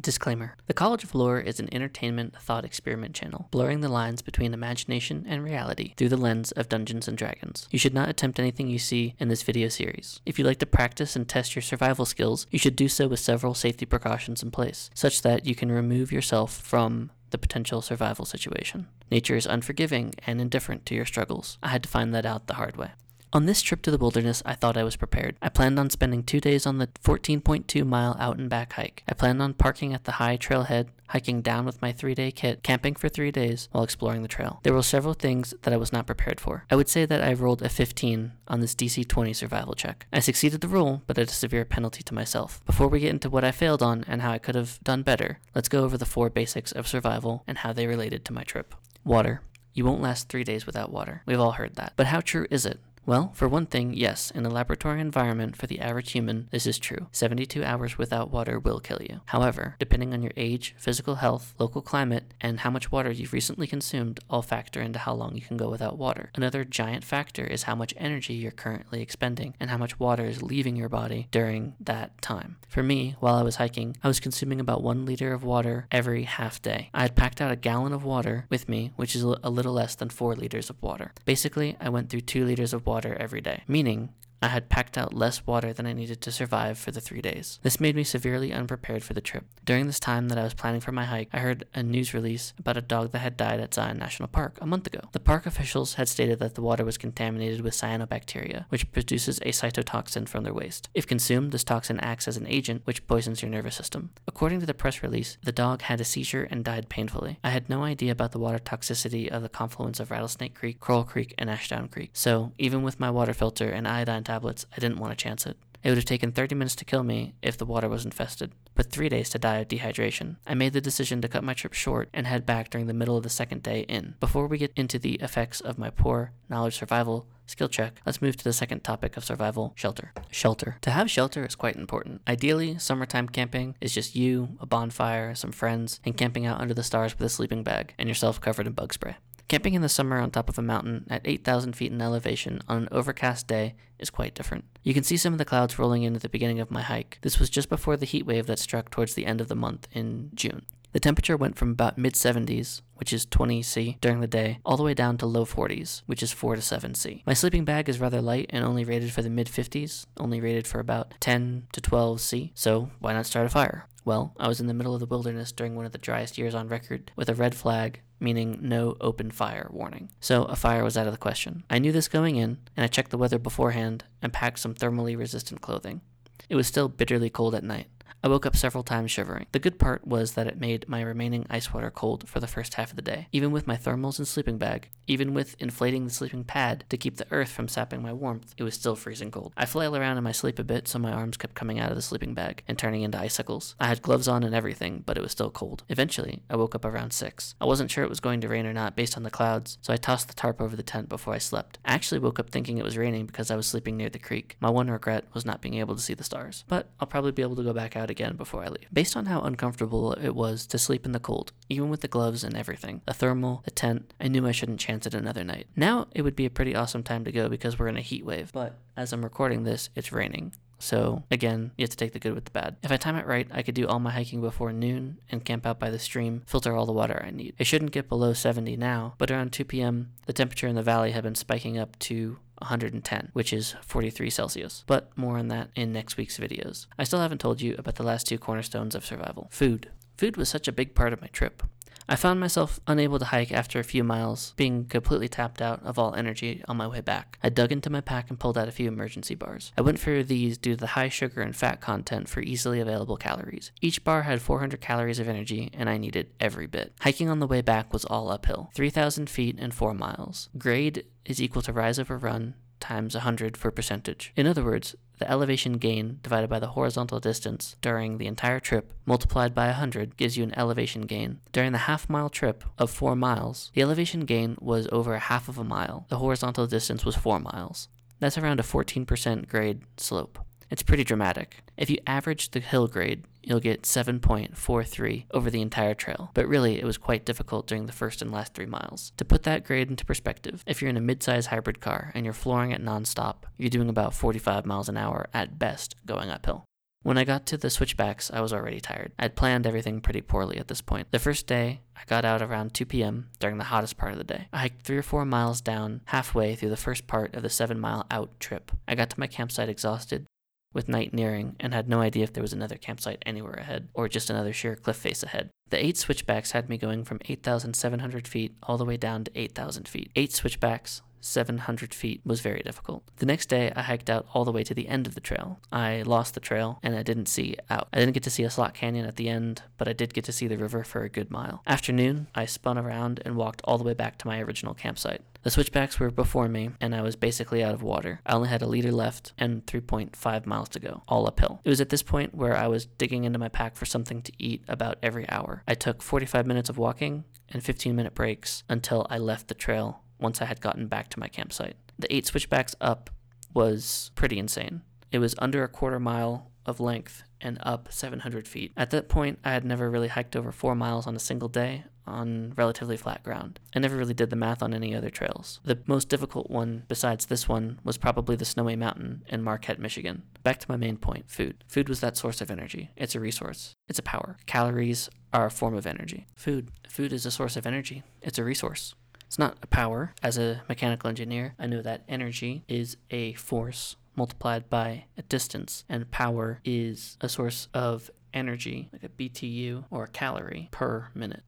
[0.00, 4.54] Disclaimer The College of Lore is an entertainment thought experiment channel, blurring the lines between
[4.54, 7.68] imagination and reality through the lens of Dungeons and Dragons.
[7.70, 10.20] You should not attempt anything you see in this video series.
[10.24, 13.20] If you'd like to practice and test your survival skills, you should do so with
[13.20, 18.24] several safety precautions in place, such that you can remove yourself from the potential survival
[18.24, 18.86] situation.
[19.10, 21.58] Nature is unforgiving and indifferent to your struggles.
[21.62, 22.92] I had to find that out the hard way.
[23.32, 25.36] On this trip to the wilderness, I thought I was prepared.
[25.40, 29.04] I planned on spending two days on the 14.2 mile out and back hike.
[29.08, 32.64] I planned on parking at the high trailhead, hiking down with my three day kit,
[32.64, 34.58] camping for three days while exploring the trail.
[34.64, 36.64] There were several things that I was not prepared for.
[36.72, 40.06] I would say that I rolled a 15 on this DC 20 survival check.
[40.12, 42.64] I succeeded the rule, but at a severe penalty to myself.
[42.66, 45.38] Before we get into what I failed on and how I could have done better,
[45.54, 48.74] let's go over the four basics of survival and how they related to my trip.
[49.04, 49.42] Water.
[49.72, 51.22] You won't last three days without water.
[51.26, 51.92] We've all heard that.
[51.94, 52.80] But how true is it?
[53.10, 56.78] Well, for one thing, yes, in a laboratory environment for the average human, this is
[56.78, 57.08] true.
[57.10, 59.20] 72 hours without water will kill you.
[59.24, 63.66] However, depending on your age, physical health, local climate, and how much water you've recently
[63.66, 66.30] consumed, all factor into how long you can go without water.
[66.36, 70.40] Another giant factor is how much energy you're currently expending and how much water is
[70.40, 72.58] leaving your body during that time.
[72.68, 76.22] For me, while I was hiking, I was consuming about one liter of water every
[76.22, 76.90] half day.
[76.94, 79.96] I had packed out a gallon of water with me, which is a little less
[79.96, 81.10] than four liters of water.
[81.24, 84.10] Basically, I went through two liters of water every day, meaning
[84.42, 87.58] I had packed out less water than I needed to survive for the three days.
[87.62, 89.44] This made me severely unprepared for the trip.
[89.64, 92.54] During this time that I was planning for my hike, I heard a news release
[92.58, 95.00] about a dog that had died at Zion National Park a month ago.
[95.12, 99.52] The park officials had stated that the water was contaminated with cyanobacteria, which produces a
[99.52, 100.88] cytotoxin from their waste.
[100.94, 104.10] If consumed, this toxin acts as an agent which poisons your nervous system.
[104.26, 107.38] According to the press release, the dog had a seizure and died painfully.
[107.44, 111.04] I had no idea about the water toxicity of the confluence of Rattlesnake Creek, Coral
[111.04, 112.10] Creek, and Ashdown Creek.
[112.14, 115.56] So, even with my water filter and iodine tablets, I didn't want to chance it.
[115.82, 118.90] It would have taken 30 minutes to kill me if the water was infested, but
[118.90, 120.36] three days to die of dehydration.
[120.46, 123.16] I made the decision to cut my trip short and head back during the middle
[123.16, 124.14] of the second day in.
[124.20, 128.36] Before we get into the effects of my poor knowledge survival skill check, let's move
[128.36, 130.12] to the second topic of survival shelter.
[130.30, 130.76] Shelter.
[130.82, 132.20] To have shelter is quite important.
[132.28, 136.84] Ideally, summertime camping is just you, a bonfire, some friends, and camping out under the
[136.84, 139.16] stars with a sleeping bag and yourself covered in bug spray.
[139.50, 142.82] Camping in the summer on top of a mountain at 8,000 feet in elevation on
[142.82, 144.64] an overcast day is quite different.
[144.84, 147.18] You can see some of the clouds rolling in at the beginning of my hike.
[147.22, 149.88] This was just before the heat wave that struck towards the end of the month
[149.90, 150.66] in June.
[150.92, 154.76] The temperature went from about mid 70s, which is 20 C, during the day, all
[154.76, 157.24] the way down to low 40s, which is 4 to 7 C.
[157.26, 160.68] My sleeping bag is rather light and only rated for the mid 50s, only rated
[160.68, 163.88] for about 10 to 12 C, so why not start a fire?
[164.04, 166.54] Well, I was in the middle of the wilderness during one of the driest years
[166.54, 170.10] on record with a red flag, meaning no open fire warning.
[170.20, 171.64] So a fire was out of the question.
[171.70, 175.16] I knew this going in, and I checked the weather beforehand and packed some thermally
[175.16, 176.02] resistant clothing.
[176.48, 177.88] It was still bitterly cold at night.
[178.22, 179.46] I woke up several times shivering.
[179.52, 182.74] The good part was that it made my remaining ice water cold for the first
[182.74, 183.28] half of the day.
[183.32, 187.16] Even with my thermals and sleeping bag, even with inflating the sleeping pad to keep
[187.16, 189.52] the earth from sapping my warmth, it was still freezing cold.
[189.56, 191.96] I flail around in my sleep a bit so my arms kept coming out of
[191.96, 193.74] the sleeping bag and turning into icicles.
[193.80, 195.82] I had gloves on and everything, but it was still cold.
[195.88, 197.54] Eventually, I woke up around 6.
[197.60, 199.92] I wasn't sure it was going to rain or not based on the clouds, so
[199.92, 201.78] I tossed the tarp over the tent before I slept.
[201.84, 204.56] I actually woke up thinking it was raining because I was sleeping near the creek.
[204.60, 206.64] My one regret was not being able to see the stars.
[206.68, 208.88] But I'll probably be able to go back out again before I leave.
[208.92, 212.44] Based on how uncomfortable it was to sleep in the cold, even with the gloves
[212.44, 215.66] and everything, a thermal, a tent, I knew I shouldn't chance it another night.
[215.76, 218.24] Now it would be a pretty awesome time to go because we're in a heat
[218.24, 220.52] wave, but as I'm recording this, it's raining.
[220.80, 222.76] So again, you have to take the good with the bad.
[222.82, 225.66] If I time it right, I could do all my hiking before noon and camp
[225.66, 227.54] out by the stream, filter all the water I need.
[227.58, 231.10] It shouldn't get below 70 now, but around 2 p.m., the temperature in the valley
[231.10, 234.84] had been spiking up to 110, which is 43 Celsius.
[234.86, 236.86] But more on that in next week's videos.
[236.98, 239.90] I still haven't told you about the last two cornerstones of survival food.
[240.16, 241.62] Food was such a big part of my trip.
[242.08, 245.98] I found myself unable to hike after a few miles, being completely tapped out of
[245.98, 247.38] all energy on my way back.
[247.42, 249.72] I dug into my pack and pulled out a few emergency bars.
[249.78, 253.16] I went for these due to the high sugar and fat content for easily available
[253.16, 253.70] calories.
[253.80, 256.94] Each bar had 400 calories of energy, and I needed every bit.
[257.00, 260.48] Hiking on the way back was all uphill 3,000 feet and 4 miles.
[260.58, 264.32] Grade is equal to rise over run times 100 for percentage.
[264.36, 268.94] In other words, the elevation gain divided by the horizontal distance during the entire trip
[269.04, 271.40] multiplied by 100 gives you an elevation gain.
[271.52, 275.58] During the half mile trip of 4 miles, the elevation gain was over half of
[275.58, 276.06] a mile.
[276.08, 277.88] The horizontal distance was 4 miles.
[278.18, 280.38] That's around a 14% grade slope.
[280.70, 281.62] It's pretty dramatic.
[281.76, 286.30] If you average the hill grade, you'll get 7.43 over the entire trail.
[286.32, 289.12] But really, it was quite difficult during the first and last three miles.
[289.16, 292.32] To put that grade into perspective, if you're in a midsize hybrid car and you're
[292.32, 296.64] flooring it nonstop, you're doing about 45 miles an hour at best going uphill.
[297.02, 299.12] When I got to the switchbacks, I was already tired.
[299.18, 301.10] I'd planned everything pretty poorly at this point.
[301.10, 303.30] The first day, I got out around 2 p.m.
[303.38, 304.48] during the hottest part of the day.
[304.52, 307.80] I hiked three or four miles down halfway through the first part of the seven
[307.80, 308.70] mile out trip.
[308.86, 310.26] I got to my campsite exhausted,
[310.72, 314.08] with night nearing, and had no idea if there was another campsite anywhere ahead, or
[314.08, 315.50] just another sheer cliff face ahead.
[315.70, 319.88] The eight switchbacks had me going from 8,700 feet all the way down to 8,000
[319.88, 320.10] feet.
[320.16, 323.04] Eight switchbacks, 700 feet was very difficult.
[323.16, 325.60] The next day, I hiked out all the way to the end of the trail.
[325.72, 327.88] I lost the trail and I didn't see out.
[327.92, 330.24] I didn't get to see a slot canyon at the end, but I did get
[330.24, 331.62] to see the river for a good mile.
[331.66, 335.22] Afternoon, I spun around and walked all the way back to my original campsite.
[335.42, 338.20] The switchbacks were before me, and I was basically out of water.
[338.26, 341.60] I only had a liter left and 3.5 miles to go, all uphill.
[341.64, 344.32] It was at this point where I was digging into my pack for something to
[344.38, 345.62] eat about every hour.
[345.66, 350.02] I took 45 minutes of walking and 15 minute breaks until I left the trail
[350.20, 351.76] once I had gotten back to my campsite.
[351.98, 353.10] The eight switchbacks up
[353.54, 354.82] was pretty insane.
[355.12, 358.72] It was under a quarter mile of length and up 700 feet.
[358.76, 361.84] At that point, I had never really hiked over four miles on a single day
[362.06, 363.60] on relatively flat ground.
[363.74, 365.60] I never really did the math on any other trails.
[365.64, 370.24] The most difficult one, besides this one, was probably the Snowy Mountain in Marquette, Michigan.
[370.42, 371.64] Back to my main point food.
[371.68, 372.90] Food was that source of energy.
[372.96, 374.36] It's a resource, it's a power.
[374.46, 376.26] Calories are a form of energy.
[376.34, 376.70] Food.
[376.88, 378.94] Food is a source of energy, it's a resource.
[379.30, 380.12] It's not a power.
[380.24, 385.84] As a mechanical engineer, I know that energy is a force multiplied by a distance,
[385.88, 391.44] and power is a source of energy, like a BTU or a calorie per minute.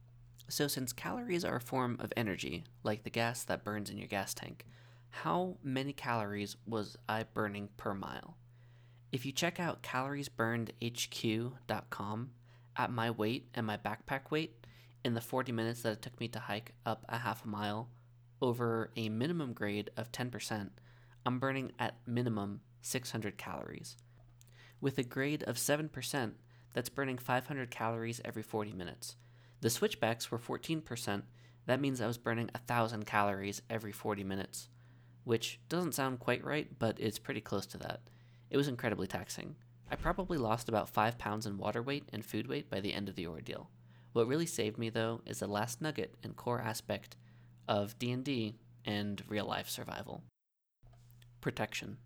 [0.47, 4.07] So, since calories are a form of energy, like the gas that burns in your
[4.07, 4.65] gas tank,
[5.09, 8.37] how many calories was I burning per mile?
[9.11, 12.29] If you check out caloriesburnedhq.com,
[12.75, 14.62] at my weight and my backpack weight,
[15.03, 17.89] in the 40 minutes that it took me to hike up a half a mile
[18.41, 20.69] over a minimum grade of 10%,
[21.25, 23.95] I'm burning at minimum 600 calories.
[24.81, 26.33] With a grade of 7%,
[26.73, 29.15] that's burning 500 calories every 40 minutes.
[29.61, 31.23] The switchbacks were 14%,
[31.65, 34.67] that means I was burning 1,000 calories every 40 minutes,
[35.23, 38.01] which doesn't sound quite right, but it's pretty close to that.
[38.49, 39.55] It was incredibly taxing.
[39.89, 43.07] I probably lost about 5 pounds in water weight and food weight by the end
[43.07, 43.69] of the ordeal.
[44.13, 47.17] What really saved me though is the last nugget and core aspect
[47.67, 48.55] of D&D
[48.85, 50.23] and real life survival.
[51.41, 51.97] Protection.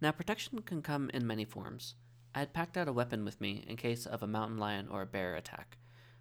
[0.00, 1.94] Now protection can come in many forms.
[2.34, 5.02] I had packed out a weapon with me in case of a mountain lion or
[5.02, 5.78] a bear attack,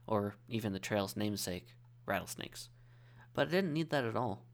[0.07, 1.75] or even the trail's namesake,
[2.05, 2.69] rattlesnakes.
[3.33, 4.45] But I didn't need that at all.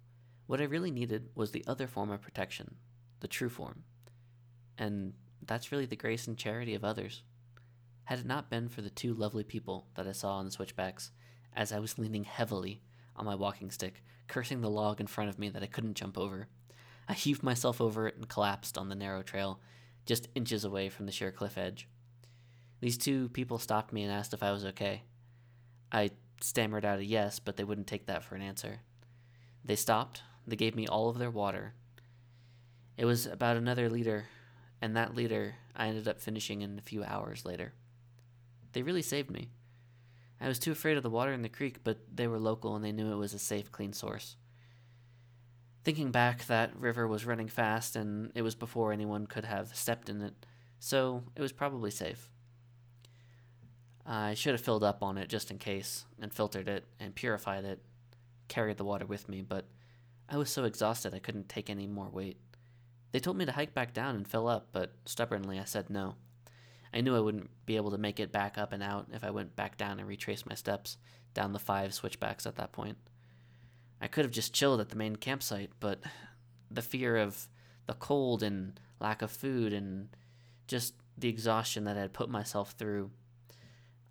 [0.48, 2.76] What I really needed was the other form of protection,
[3.22, 3.84] the true form.
[4.78, 5.14] And
[5.46, 7.24] that's really the grace and charity of others.
[8.06, 11.12] Had it not been for the two lovely people that I saw on the switchbacks,
[11.56, 12.82] as I was leaning heavily
[13.16, 16.18] on my walking stick, cursing the log in front of me that I couldn't jump
[16.18, 16.48] over,
[17.08, 19.60] I heaved myself over it and collapsed on the narrow trail,
[20.06, 21.88] just inches away from the sheer cliff edge.
[22.80, 25.04] These two people stopped me and asked if I was okay.
[25.92, 26.12] I
[26.42, 28.82] stammered out a yes, but they wouldn't take that for an answer.
[29.64, 31.74] They stopped, they gave me all of their water.
[32.98, 34.26] It was about another liter,
[34.80, 37.74] and that liter I ended up finishing in a few hours later.
[38.76, 39.52] They really saved me.
[40.42, 42.84] I was too afraid of the water in the creek, but they were local and
[42.84, 44.36] they knew it was a safe, clean source.
[45.86, 50.10] Thinking back, that river was running fast and it was before anyone could have stepped
[50.10, 50.34] in it,
[50.78, 52.30] so it was probably safe.
[54.06, 57.64] I should have filled up on it just in case, and filtered it, and purified
[57.64, 57.82] it,
[58.50, 59.70] carried the water with me, but
[60.28, 62.42] I was so exhausted I couldn't take any more weight.
[63.14, 66.16] They told me to hike back down and fill up, but stubbornly I said no.
[66.96, 69.30] I knew I wouldn't be able to make it back up and out if I
[69.30, 70.98] went back down and retraced my steps
[71.34, 72.98] down the five switchbacks at that point.
[74.02, 76.00] I could have just chilled at the main campsite, but
[76.72, 77.48] the fear of
[77.86, 80.08] the cold and lack of food and
[80.68, 83.12] just the exhaustion that I had put myself through,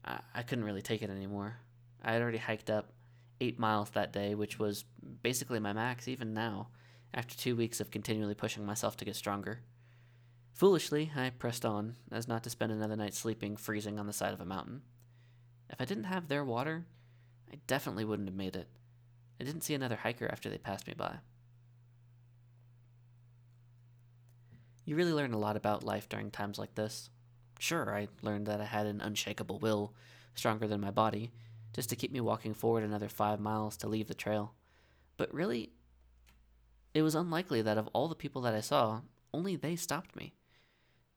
[0.05, 1.57] I, I couldn't really take it anymore.
[2.03, 2.93] I had already hiked up
[3.41, 4.85] eight miles that day, which was
[5.23, 6.69] basically my max even now,
[7.15, 9.61] after two weeks of continually pushing myself to get stronger.
[10.55, 14.33] Foolishly, I pressed on, as not to spend another night sleeping freezing on the side
[14.33, 14.83] of a mountain.
[15.69, 16.87] If I didn't have their water,
[17.53, 18.69] I definitely wouldn't have made it.
[19.41, 21.17] I didn't see another hiker after they passed me by.
[24.85, 27.11] You really learn a lot about life during times like this.
[27.59, 29.93] Sure, I learned that I had an unshakable will,
[30.37, 31.33] stronger than my body,
[31.73, 34.55] just to keep me walking forward another five miles to leave the trail.
[35.17, 35.73] But really,
[36.93, 39.01] it was unlikely that of all the people that I saw,
[39.33, 40.35] only they stopped me.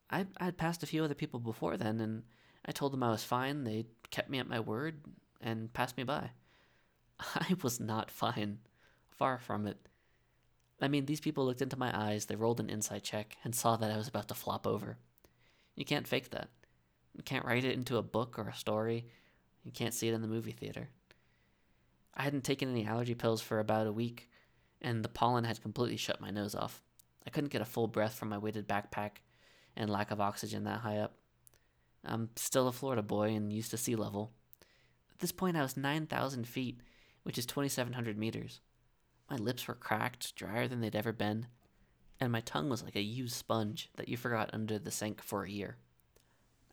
[0.10, 2.24] I I'd passed a few other people before then, and
[2.66, 3.64] I told them I was fine.
[3.64, 5.02] They kept me at my word
[5.42, 6.32] and passed me by.
[7.20, 8.60] I was not fine.
[9.10, 9.78] Far from it.
[10.80, 13.78] I mean, these people looked into my eyes, they rolled an insight check, and saw
[13.78, 14.98] that I was about to flop over.
[15.76, 16.50] You can't fake that.
[17.16, 19.08] You can't write it into a book or a story.
[19.64, 20.90] You can't see it in the movie theater.
[22.14, 24.30] I hadn't taken any allergy pills for about a week,
[24.82, 26.82] and the pollen had completely shut my nose off.
[27.26, 29.18] I couldn't get a full breath from my weighted backpack
[29.78, 31.14] and lack of oxygen that high up.
[32.04, 34.32] I'm still a Florida boy and used to sea level.
[35.12, 36.82] At this point, I was 9,000 feet,
[37.24, 38.62] which is 2,700 meters.
[39.30, 41.48] My lips were cracked, drier than they'd ever been,
[42.20, 45.44] and my tongue was like a used sponge that you forgot under the sink for
[45.44, 45.78] a year.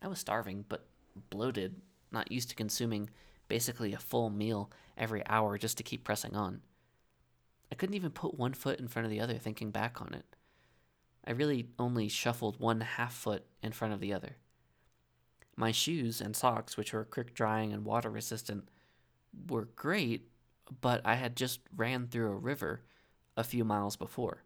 [0.01, 0.87] I was starving, but
[1.31, 1.81] bloated,
[2.13, 3.11] not used to consuming
[3.49, 6.61] basically a full meal every hour just to keep pressing on.
[7.71, 10.34] I couldn't even put one foot in front of the other thinking back on it.
[11.27, 14.37] I really only shuffled one half foot in front of the other.
[15.57, 18.69] My shoes and socks, which were quick drying and water resistant,
[19.49, 20.29] were great,
[20.81, 22.83] but I had just ran through a river
[23.37, 24.43] a few miles before.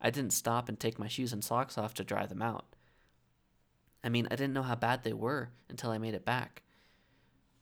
[0.00, 2.76] I didn't stop and take my shoes and socks off to dry them out.
[4.02, 6.62] I mean, I didn't know how bad they were until I made it back.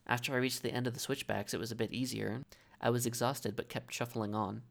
[0.07, 2.43] After I reached the end of the switchbacks, it was a bit easier.
[2.81, 4.63] I was exhausted but kept shuffling on.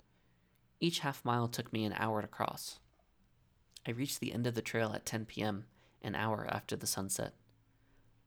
[0.80, 2.80] Each half mile took me an hour to cross.
[3.88, 5.66] I reached the end of the trail at 10 p.m.,
[6.02, 7.34] an hour after the sunset.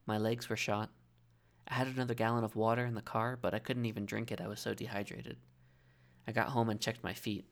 [0.07, 0.91] My legs were shot.
[1.69, 4.41] I had another gallon of water in the car, but I couldn't even drink it,
[4.41, 5.37] I was so dehydrated.
[6.27, 7.47] I got home and checked my feet.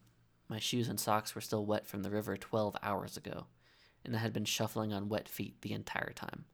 [0.49, 3.47] My shoes and socks were still wet from the river 12 hours ago,
[4.05, 6.47] and I had been shuffling on wet feet the entire time.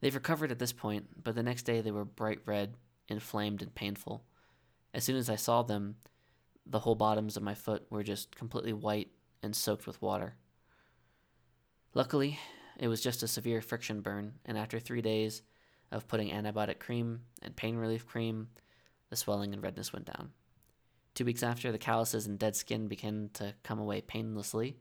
[0.00, 2.76] They've recovered at this point, but the next day they were bright red,
[3.08, 4.24] inflamed, and painful.
[4.94, 5.96] As soon as I saw them,
[6.64, 9.10] the whole bottoms of my foot were just completely white
[9.42, 10.36] and soaked with water.
[11.94, 12.40] Luckily,
[12.78, 15.42] it was just a severe friction burn, and after three days
[15.92, 18.48] of putting antibiotic cream and pain relief cream,
[19.10, 20.32] the swelling and redness went down.
[21.14, 24.76] Two weeks after, the calluses and dead skin began to come away painlessly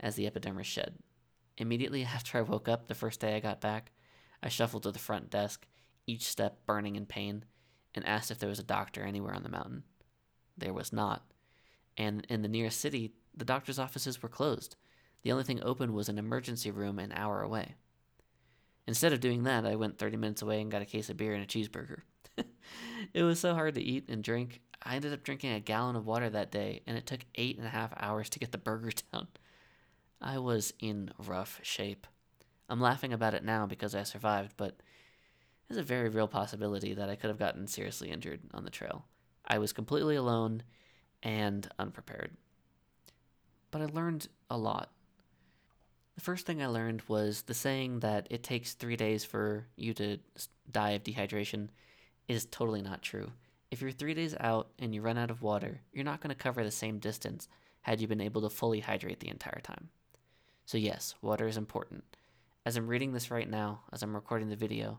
[0.00, 0.96] as the epidermis shed.
[1.58, 3.92] Immediately after I woke up the first day I got back,
[4.42, 5.64] I shuffled to the front desk,
[6.08, 7.44] each step burning in pain,
[7.94, 9.84] and asked if there was a doctor anywhere on the mountain.
[10.56, 11.22] There was not.
[11.96, 14.74] And in the nearest city, the doctor's offices were closed.
[15.22, 17.74] The only thing open was an emergency room an hour away.
[18.86, 21.34] Instead of doing that, I went 30 minutes away and got a case of beer
[21.34, 22.00] and a cheeseburger.
[23.12, 24.60] it was so hard to eat and drink.
[24.82, 27.66] I ended up drinking a gallon of water that day, and it took eight and
[27.66, 29.28] a half hours to get the burger down.
[30.20, 32.06] I was in rough shape.
[32.68, 34.80] I'm laughing about it now because I survived, but
[35.68, 39.04] there's a very real possibility that I could have gotten seriously injured on the trail.
[39.46, 40.62] I was completely alone
[41.22, 42.36] and unprepared.
[43.70, 44.90] But I learned a lot.
[46.18, 49.94] The first thing I learned was the saying that it takes three days for you
[49.94, 50.18] to
[50.68, 51.68] die of dehydration
[52.26, 53.30] is totally not true.
[53.70, 56.42] If you're three days out and you run out of water, you're not going to
[56.42, 57.46] cover the same distance
[57.82, 59.90] had you been able to fully hydrate the entire time.
[60.66, 62.02] So, yes, water is important.
[62.66, 64.98] As I'm reading this right now, as I'm recording the video,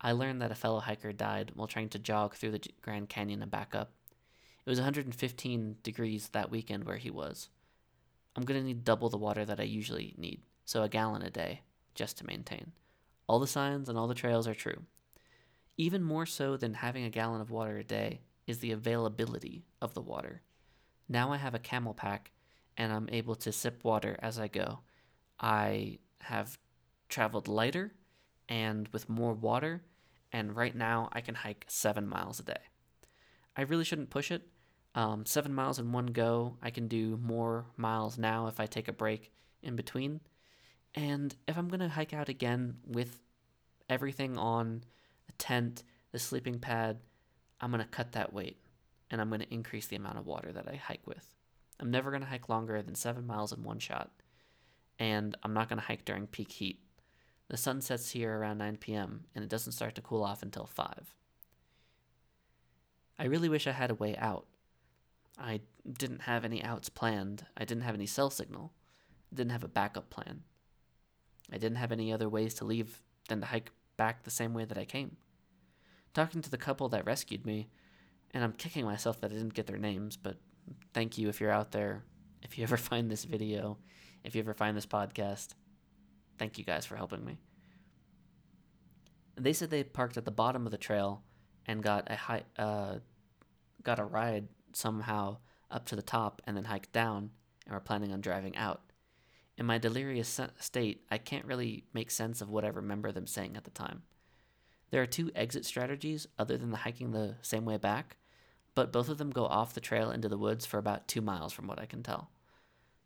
[0.00, 3.42] I learned that a fellow hiker died while trying to jog through the Grand Canyon
[3.42, 3.92] and back up.
[4.66, 7.48] It was 115 degrees that weekend where he was.
[8.34, 11.30] I'm going to need double the water that I usually need, so a gallon a
[11.30, 11.62] day,
[11.94, 12.72] just to maintain.
[13.26, 14.82] All the signs and all the trails are true.
[15.76, 19.94] Even more so than having a gallon of water a day is the availability of
[19.94, 20.42] the water.
[21.08, 22.30] Now I have a CamelBak
[22.76, 24.80] and I'm able to sip water as I go.
[25.38, 26.58] I have
[27.08, 27.92] traveled lighter
[28.48, 29.82] and with more water,
[30.32, 32.60] and right now I can hike seven miles a day.
[33.56, 34.48] I really shouldn't push it.
[34.94, 36.56] Um, seven miles in one go.
[36.62, 39.32] I can do more miles now if I take a break
[39.62, 40.20] in between.
[40.94, 43.18] And if I'm going to hike out again with
[43.88, 44.84] everything on
[45.26, 46.98] the tent, the sleeping pad,
[47.60, 48.58] I'm going to cut that weight
[49.10, 51.34] and I'm going to increase the amount of water that I hike with.
[51.80, 54.10] I'm never going to hike longer than seven miles in one shot.
[54.98, 56.80] And I'm not going to hike during peak heat.
[57.48, 60.64] The sun sets here around 9 p.m., and it doesn't start to cool off until
[60.64, 61.14] 5.
[63.18, 64.46] I really wish I had a way out.
[65.38, 65.60] I
[65.90, 67.46] didn't have any outs planned.
[67.56, 68.72] I didn't have any cell signal.
[69.32, 70.42] I didn't have a backup plan.
[71.52, 74.64] I didn't have any other ways to leave than to hike back the same way
[74.64, 75.16] that I came.
[76.14, 77.68] Talking to the couple that rescued me,
[78.32, 80.36] and I'm kicking myself that I didn't get their names, but
[80.92, 82.04] thank you if you're out there.
[82.42, 83.78] If you ever find this video,
[84.24, 85.48] if you ever find this podcast,
[86.38, 87.38] thank you guys for helping me.
[89.36, 91.22] They said they parked at the bottom of the trail
[91.66, 92.96] and got a high, uh,
[93.82, 95.38] got a ride somehow
[95.70, 97.30] up to the top and then hiked down,
[97.66, 98.82] and were planning on driving out.
[99.56, 103.56] In my delirious state, I can't really make sense of what I remember them saying
[103.56, 104.02] at the time.
[104.90, 108.16] There are two exit strategies other than the hiking the same way back,
[108.74, 111.52] but both of them go off the trail into the woods for about two miles
[111.52, 112.30] from what I can tell.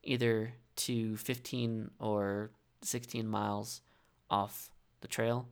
[0.02, 2.50] Either to 15 or
[2.82, 3.82] 16 miles
[4.30, 4.70] off
[5.00, 5.48] the trail,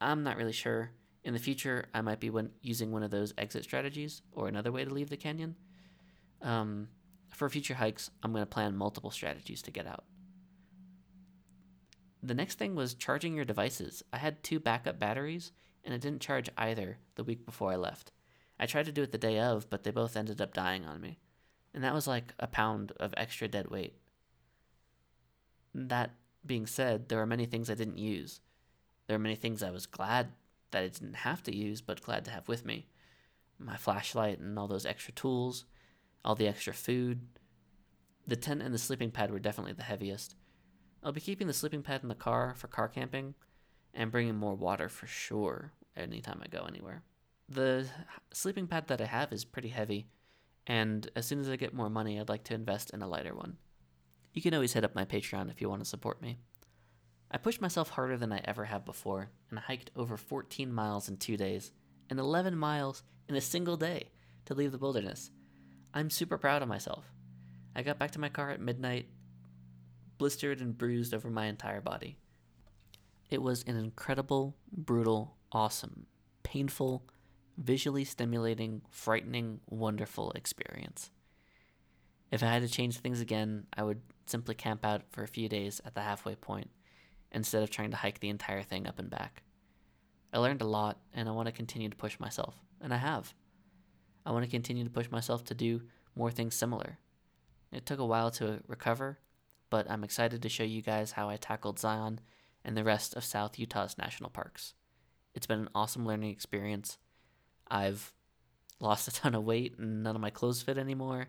[0.00, 0.90] I'm not really sure.
[1.24, 4.84] In the future, I might be using one of those exit strategies or another way
[4.84, 5.56] to leave the canyon.
[6.42, 6.88] Um,
[7.30, 10.04] for future hikes, I'm going to plan multiple strategies to get out.
[12.22, 14.02] The next thing was charging your devices.
[14.12, 15.52] I had two backup batteries,
[15.82, 18.12] and it didn't charge either the week before I left.
[18.60, 21.00] I tried to do it the day of, but they both ended up dying on
[21.00, 21.18] me.
[21.72, 23.94] And that was like a pound of extra dead weight.
[25.74, 26.14] That
[26.44, 28.40] being said, there are many things I didn't use.
[29.06, 30.28] There are many things I was glad
[30.74, 32.88] that I didn't have to use, but glad to have with me.
[33.58, 35.64] My flashlight and all those extra tools,
[36.24, 37.20] all the extra food.
[38.26, 40.34] The tent and the sleeping pad were definitely the heaviest.
[41.02, 43.34] I'll be keeping the sleeping pad in the car for car camping
[43.92, 47.04] and bringing more water for sure anytime I go anywhere.
[47.48, 47.86] The
[48.32, 50.08] sleeping pad that I have is pretty heavy,
[50.66, 53.34] and as soon as I get more money, I'd like to invest in a lighter
[53.34, 53.58] one.
[54.32, 56.38] You can always hit up my Patreon if you want to support me.
[57.34, 61.16] I pushed myself harder than I ever have before, and hiked over 14 miles in
[61.16, 61.72] two days,
[62.08, 64.12] and 11 miles in a single day
[64.44, 65.32] to leave the wilderness.
[65.92, 67.10] I'm super proud of myself.
[67.74, 69.08] I got back to my car at midnight,
[70.16, 72.18] blistered and bruised over my entire body.
[73.30, 76.06] It was an incredible, brutal, awesome,
[76.44, 77.02] painful,
[77.58, 81.10] visually stimulating, frightening, wonderful experience.
[82.30, 85.48] If I had to change things again, I would simply camp out for a few
[85.48, 86.70] days at the halfway point
[87.34, 89.42] instead of trying to hike the entire thing up and back.
[90.32, 93.34] I learned a lot and I want to continue to push myself, and I have.
[94.24, 95.82] I want to continue to push myself to do
[96.16, 96.98] more things similar.
[97.72, 99.18] It took a while to recover,
[99.68, 102.20] but I'm excited to show you guys how I tackled Zion
[102.64, 104.74] and the rest of South Utah's national parks.
[105.34, 106.98] It's been an awesome learning experience.
[107.68, 108.12] I've
[108.80, 111.26] lost a ton of weight and none of my clothes fit anymore.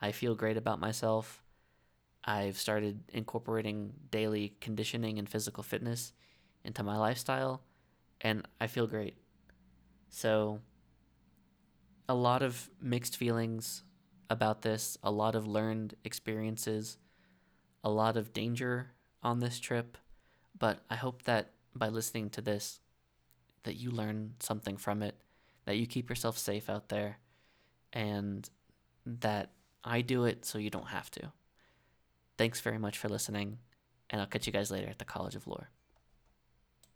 [0.00, 1.43] I feel great about myself.
[2.24, 6.12] I've started incorporating daily conditioning and physical fitness
[6.64, 7.62] into my lifestyle,
[8.20, 9.16] and I feel great.
[10.08, 10.60] So,
[12.08, 13.82] a lot of mixed feelings
[14.30, 16.96] about this, a lot of learned experiences,
[17.82, 19.98] a lot of danger on this trip,
[20.58, 22.80] but I hope that by listening to this
[23.64, 25.16] that you learn something from it,
[25.64, 27.18] that you keep yourself safe out there
[27.92, 28.48] and
[29.06, 29.50] that
[29.82, 31.32] I do it so you don't have to.
[32.36, 33.58] Thanks very much for listening,
[34.10, 35.70] and I'll catch you guys later at the College of Lore.